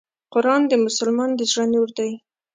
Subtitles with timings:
[0.33, 2.11] قرآن د مسلمان د زړه نور دی.